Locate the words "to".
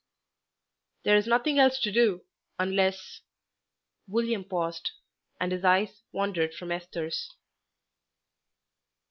1.81-1.91